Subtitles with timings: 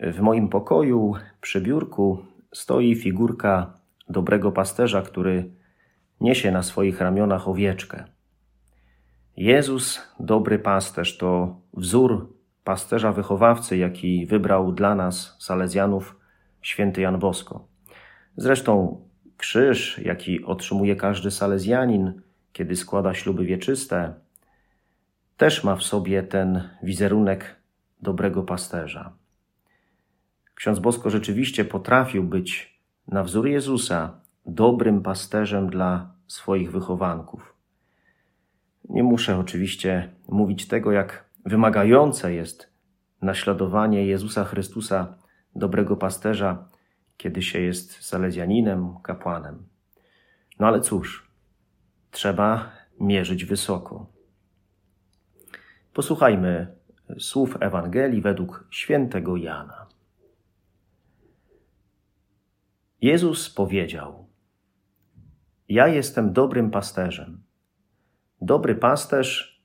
[0.00, 3.72] W moim pokoju przy biurku stoi figurka
[4.08, 5.50] dobrego pasterza, który
[6.20, 8.04] niesie na swoich ramionach owieczkę.
[9.36, 12.34] Jezus, dobry pasterz, to wzór
[12.64, 16.16] pasterza wychowawcy, jaki wybrał dla nas, Salezjanów,
[16.62, 17.66] święty Jan Bosko.
[18.36, 19.00] Zresztą
[19.36, 22.22] krzyż, jaki otrzymuje każdy Salezjanin,
[22.52, 24.14] kiedy składa śluby wieczyste,
[25.36, 27.56] też ma w sobie ten wizerunek
[28.02, 29.12] dobrego pasterza.
[30.54, 37.54] Ksiądz Bosko rzeczywiście potrafił być na wzór Jezusa dobrym pasterzem dla swoich wychowanków.
[38.88, 42.74] Nie muszę oczywiście mówić tego, jak wymagające jest
[43.22, 45.18] naśladowanie Jezusa Chrystusa,
[45.54, 46.68] dobrego pasterza,
[47.16, 49.68] kiedy się jest salezjaninem, kapłanem.
[50.60, 51.30] No ale cóż,
[52.10, 54.06] trzeba mierzyć wysoko.
[55.92, 56.76] Posłuchajmy
[57.18, 59.83] słów Ewangelii według świętego Jana.
[63.04, 64.26] Jezus powiedział:
[65.68, 67.42] Ja jestem dobrym pasterzem.
[68.40, 69.62] Dobry pasterz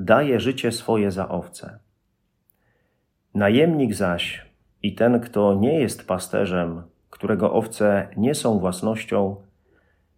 [0.00, 1.78] daje życie swoje za owce.
[3.34, 4.46] Najemnik zaś
[4.82, 9.36] i ten, kto nie jest pasterzem, którego owce nie są własnością,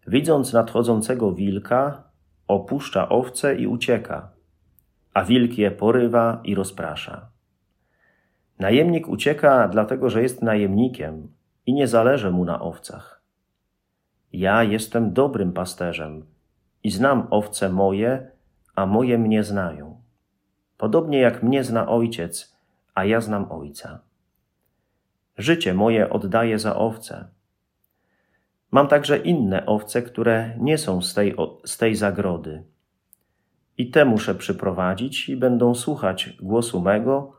[0.06, 2.04] widząc nadchodzącego wilka,
[2.48, 4.32] opuszcza owce i ucieka
[5.14, 7.28] a wilk je porywa i rozprasza.
[8.58, 11.28] Najemnik ucieka dlatego, że jest najemnikiem
[11.66, 13.22] i nie zależy mu na owcach.
[14.32, 16.26] Ja jestem dobrym pasterzem
[16.82, 18.30] i znam owce moje,
[18.74, 20.00] a moje mnie znają.
[20.78, 22.56] Podobnie jak mnie zna ojciec,
[22.94, 24.00] a ja znam ojca.
[25.38, 27.28] Życie moje oddaję za owce.
[28.70, 32.64] Mam także inne owce, które nie są z tej, z tej zagrody
[33.78, 37.32] i te muszę przyprowadzić i będą słuchać głosu mego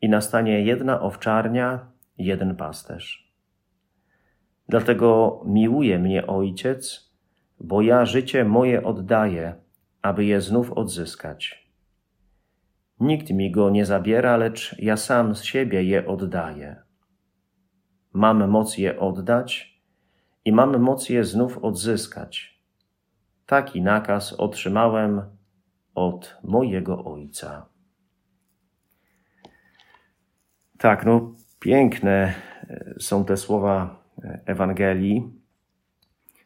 [0.00, 1.86] i nastanie jedna owczarnia,
[2.18, 3.27] jeden pasterz.
[4.68, 7.10] Dlatego miłuje mnie Ojciec,
[7.60, 9.54] bo ja życie moje oddaję,
[10.02, 11.68] aby je znów odzyskać.
[13.00, 16.76] Nikt mi go nie zabiera, lecz ja sam z siebie je oddaję.
[18.12, 19.80] Mam moc je oddać
[20.44, 22.58] i mam moc je znów odzyskać.
[23.46, 25.22] Taki nakaz otrzymałem
[25.94, 27.66] od mojego Ojca.
[30.78, 32.34] Tak, no piękne
[32.68, 34.02] e, są te słowa
[34.46, 35.32] Ewangelii.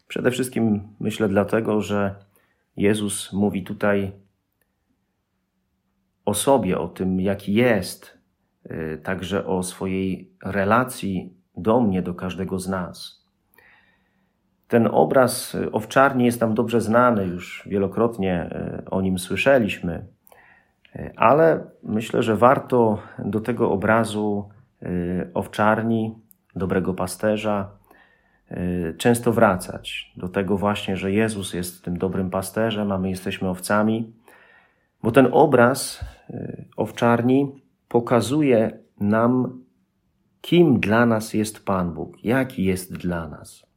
[0.08, 2.14] Przede wszystkim myślę dlatego, że
[2.76, 4.12] Jezus mówi tutaj
[6.24, 8.18] o sobie, o tym, jaki jest,
[8.64, 13.22] e, także o swojej relacji do mnie, do każdego z nas.
[14.68, 20.06] Ten obraz owczarni jest nam dobrze znany, już wielokrotnie e, o nim słyszeliśmy,
[21.16, 24.48] ale myślę, że warto do tego obrazu
[25.34, 26.14] owczarni,
[26.56, 27.70] dobrego pasterza,
[28.98, 30.12] często wracać.
[30.16, 34.12] Do tego właśnie, że Jezus jest tym dobrym pasterzem, a my jesteśmy owcami,
[35.02, 36.04] bo ten obraz
[36.76, 39.62] owczarni pokazuje nam,
[40.40, 43.72] kim dla nas jest Pan Bóg, jaki jest dla nas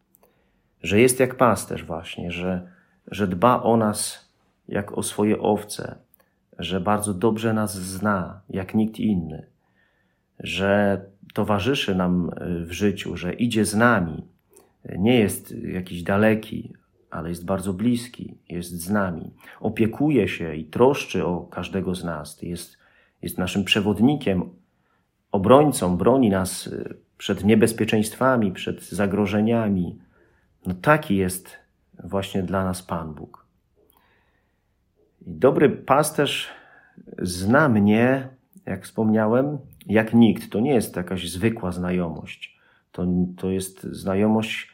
[0.85, 2.71] że jest jak pasterz właśnie, że,
[3.07, 4.29] że dba o nas
[4.67, 5.95] jak o swoje owce,
[6.59, 9.47] że bardzo dobrze nas zna, jak nikt inny,
[10.40, 11.01] że
[11.34, 12.31] towarzyszy nam
[12.66, 14.23] w życiu, że idzie z nami,
[14.97, 16.73] nie jest jakiś daleki,
[17.09, 22.41] ale jest bardzo bliski, jest z nami, opiekuje się i troszczy o każdego z nas,
[22.41, 22.78] jest,
[23.22, 24.49] jest naszym przewodnikiem,
[25.32, 26.70] obrońcą, broni nas
[27.17, 29.99] przed niebezpieczeństwami, przed zagrożeniami,
[30.66, 31.58] no taki jest
[32.03, 33.46] właśnie dla nas Pan Bóg.
[35.22, 36.49] Dobry pasterz
[37.22, 38.29] zna mnie,
[38.66, 40.50] jak wspomniałem, jak nikt.
[40.50, 42.59] To nie jest jakaś zwykła znajomość.
[42.91, 43.06] To,
[43.38, 44.73] to jest znajomość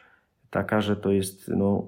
[0.50, 1.86] taka, że to jest no,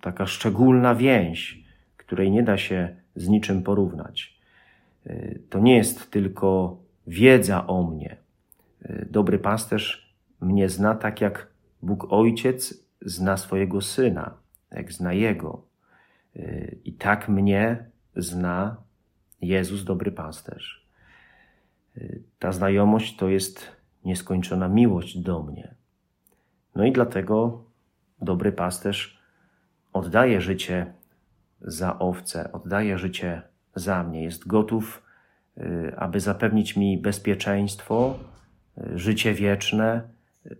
[0.00, 1.64] taka szczególna więź,
[1.96, 4.40] której nie da się z niczym porównać.
[5.50, 8.16] To nie jest tylko wiedza o mnie.
[9.10, 11.46] Dobry pasterz mnie zna tak, jak
[11.82, 14.34] Bóg Ojciec zna swojego syna,
[14.70, 15.62] jak zna jego.
[16.84, 17.86] I tak mnie
[18.16, 18.76] zna
[19.40, 20.83] Jezus, dobry pasterz.
[22.44, 23.66] Ta znajomość to jest
[24.04, 25.74] nieskończona miłość do mnie.
[26.74, 27.64] No i dlatego
[28.22, 29.18] dobry pasterz
[29.92, 30.92] oddaje życie
[31.60, 33.42] za owce, oddaje życie
[33.74, 35.02] za mnie, jest gotów,
[35.58, 38.18] y, aby zapewnić mi bezpieczeństwo,
[38.78, 40.08] y, życie wieczne,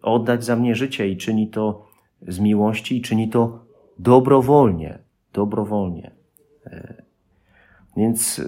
[0.03, 1.87] oddać za mnie życie i czyni to
[2.29, 3.65] z miłości i czyni to
[3.99, 4.99] dobrowolnie,
[5.33, 6.11] dobrowolnie.
[6.67, 7.03] Y,
[7.97, 8.41] więc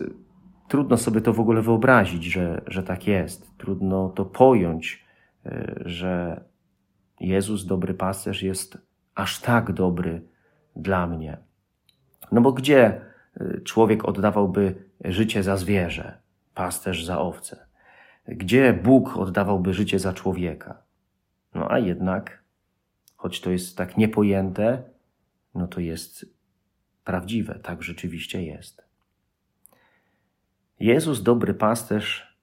[0.68, 3.58] trudno sobie to w ogóle wyobrazić, że, że tak jest.
[3.58, 5.06] Trudno to pojąć,
[5.84, 6.44] że
[7.20, 8.78] Jezus, dobry pasterz, jest
[9.14, 10.22] aż tak dobry
[10.76, 11.38] dla mnie.
[12.32, 13.00] No bo gdzie
[13.40, 14.74] y, człowiek oddawałby
[15.04, 16.18] życie za zwierzę,
[16.54, 17.66] pasterz za owce?
[18.28, 20.82] Gdzie Bóg oddawałby życie za człowieka?
[21.54, 22.44] No a jednak,
[23.16, 24.82] choć to jest tak niepojęte,
[25.54, 26.26] no to jest
[27.04, 28.85] prawdziwe, tak rzeczywiście jest.
[30.80, 32.36] Jezus, dobry pasterz,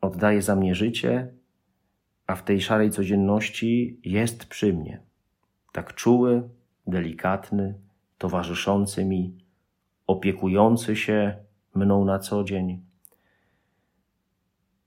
[0.00, 1.34] oddaje za mnie życie,
[2.26, 5.02] a w tej szarej codzienności jest przy mnie.
[5.72, 6.48] Tak czuły,
[6.86, 7.74] delikatny,
[8.18, 9.38] towarzyszący mi,
[10.06, 11.36] opiekujący się
[11.74, 12.82] mną na co dzień.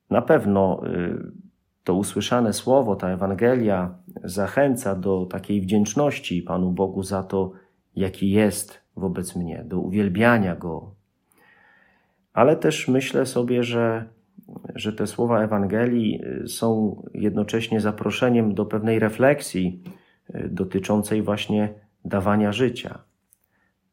[0.10, 1.32] Na pewno y,
[1.84, 7.52] to usłyszane słowo, ta Ewangelia zachęca do takiej wdzięczności Panu Bogu za to,
[7.96, 10.95] jaki jest wobec mnie, do uwielbiania Go.
[12.36, 14.06] Ale też myślę sobie, że,
[14.76, 19.84] że te słowa Ewangelii y, są jednocześnie zaproszeniem do pewnej refleksji
[20.36, 21.74] y, dotyczącej właśnie
[22.06, 23.00] dawania życia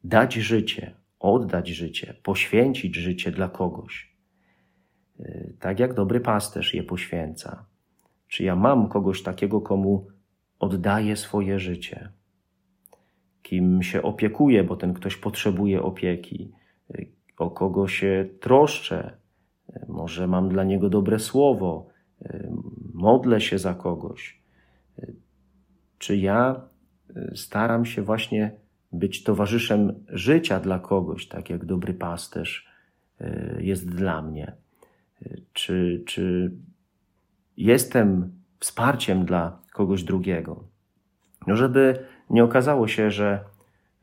[0.03, 4.15] dać życie, oddać życie, poświęcić życie dla kogoś.
[5.19, 7.65] Y, tak jak dobry pasterz je poświęca.
[8.27, 10.07] Czy ja mam kogoś takiego, komu
[10.59, 12.09] oddaję swoje życie?
[13.41, 16.51] Kim się opiekuję, bo ten ktoś potrzebuje opieki?
[17.39, 19.17] Y, o kogo się troszczę?
[19.69, 21.93] Y, może mam dla niego dobre słowo?
[22.93, 24.41] Modlę się za kogoś?
[25.97, 26.61] Czy ja
[27.35, 28.51] staram się właśnie
[28.91, 32.67] być towarzyszem życia dla kogoś, tak jak dobry pasterz
[33.19, 34.53] e, jest dla mnie?
[35.53, 36.51] Czy, czy
[37.57, 40.63] jestem wsparciem dla kogoś drugiego?
[41.47, 43.43] No, żeby nie okazało się, że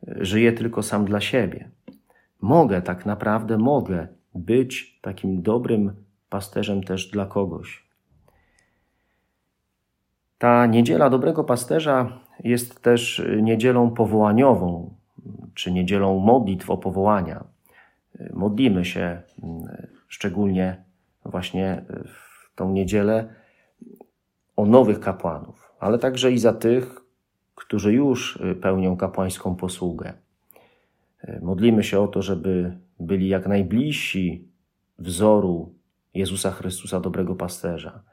[0.07, 1.69] żyję tylko sam dla siebie.
[2.41, 5.95] Mogę, tak naprawdę mogę być takim dobrym
[6.29, 7.91] pasterzem też dla kogoś.
[10.37, 14.93] Ta niedziela dobrego pasterza jest też niedzielą powołaniową,
[15.53, 17.43] czy niedzielą modlitw o powołania.
[18.33, 20.83] Modlimy się mm, szczególnie
[21.25, 23.33] właśnie w tą niedzielę
[24.55, 27.01] o nowych kapłanów, ale także i za tych,
[27.55, 30.13] którzy już pełnią kapłańską posługę.
[31.41, 34.47] Modlimy się o to, żeby byli jak najbliżsi
[34.99, 35.73] wzoru
[36.13, 38.03] Jezusa Chrystusa, dobrego pasterza,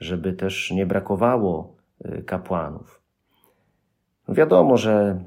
[0.00, 1.76] żeby też nie brakowało
[2.06, 3.02] y, kapłanów.
[4.28, 5.24] No wiadomo, że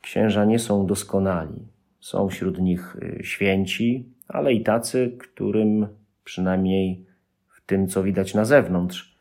[0.00, 1.68] księża nie są doskonali.
[2.00, 5.86] Są wśród nich y, święci, ale i tacy, którym
[6.24, 7.06] przynajmniej
[7.48, 9.16] w tym, co widać na zewnątrz,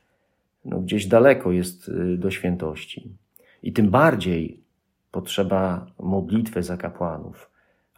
[0.66, 3.18] no gdzieś daleko jest do świętości.
[3.64, 4.64] I tym bardziej
[5.12, 7.51] potrzeba modlitwy za kapłanów,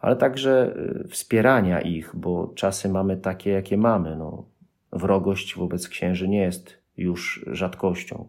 [0.04, 0.74] ale także
[1.04, 4.16] y, wspierania ich, bo czasy mamy takie, jakie mamy.
[4.16, 4.44] No,
[4.92, 8.26] wrogość wobec księży nie jest już rzadkością.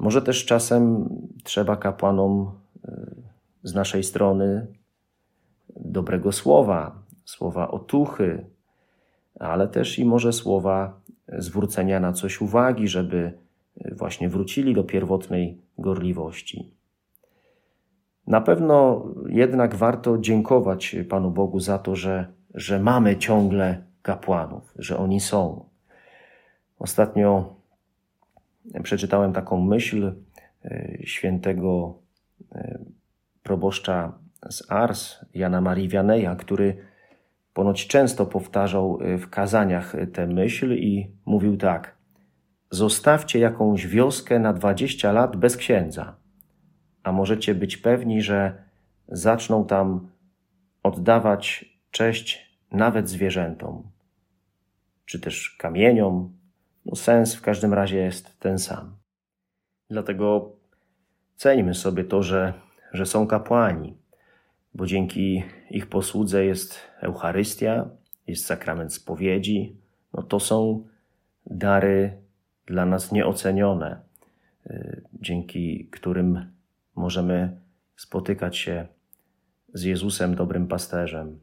[0.00, 1.08] Może też czasem
[1.44, 2.52] trzeba kapłanom
[2.84, 3.06] e,
[3.62, 4.66] z naszej strony
[5.76, 8.46] dobrego słowa, słowa otuchy,
[9.40, 11.00] ale też i może słowa
[11.38, 13.32] zwrócenia na coś uwagi, żeby
[13.92, 16.81] właśnie wrócili do pierwotnej gorliwości.
[18.26, 24.98] Na pewno jednak warto dziękować Panu Bogu za to, że, że mamy ciągle kapłanów, że
[24.98, 25.64] oni są.
[26.78, 27.56] Ostatnio
[28.82, 30.12] przeczytałem taką myśl
[30.64, 31.98] e, świętego
[32.54, 32.78] e,
[33.42, 34.18] proboszcza
[34.50, 36.76] z Ars, Jana Marii Vianeja, który
[37.54, 41.96] ponoć często powtarzał e, w kazaniach tę myśl i mówił tak:
[42.70, 46.16] Zostawcie jakąś wioskę na dwadzieścia lat bez księdza,
[47.02, 48.62] a możecie być pewni, że
[49.08, 50.08] zaczną tam
[50.82, 53.82] oddawać cześć nawet zwierzętom,
[55.06, 56.32] czy też kamieniom,
[56.86, 58.96] no sens w każdym razie jest ten sam.
[59.90, 60.52] Dlatego
[61.36, 62.52] ceńmy sobie to, że,
[62.92, 63.96] że są kapłani,
[64.74, 67.90] bo dzięki ich posłudze jest Eucharystia,
[68.26, 69.76] jest sakrament spowiedzi.
[70.14, 70.86] No to są
[71.46, 72.16] dary
[72.66, 74.00] dla nas nieocenione,
[74.66, 76.51] y, dzięki którym
[76.96, 77.60] możemy
[77.96, 78.86] spotykać się
[79.74, 81.40] z Jezusem, dobrym pasterzem.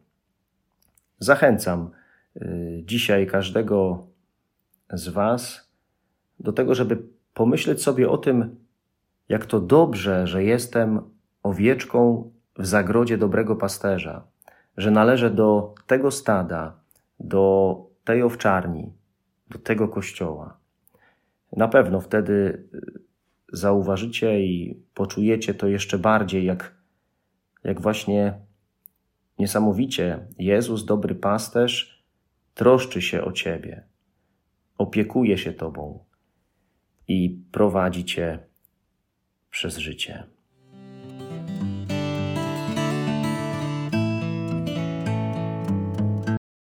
[1.19, 1.91] Zachęcam
[2.35, 4.07] y, dzisiaj każdego
[4.93, 5.69] z Was
[6.39, 6.97] do tego, żeby
[7.33, 8.55] pomyśleć sobie o tym,
[9.29, 11.01] jak to dobrze, że jestem
[11.43, 14.23] owieczką w zagrodzie dobrego pasterza,
[14.77, 16.79] że należę do tego stada,
[17.19, 18.93] do tej owczarni,
[19.49, 20.57] do tego kościoła.
[21.51, 23.08] Na pewno wtedy y,
[23.53, 26.75] zauważycie i poczujecie to jeszcze bardziej, jak,
[27.63, 28.39] jak właśnie
[29.39, 32.05] niesamowicie Jezus, dobry pasterz,
[32.53, 33.83] troszczy się o ciebie,
[34.77, 36.05] opiekuje się tobą
[37.07, 38.39] i prowadzi cię
[39.49, 40.23] przez życie.